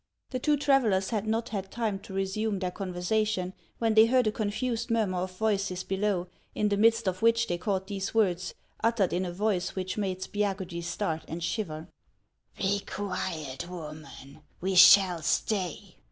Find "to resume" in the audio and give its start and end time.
1.99-2.57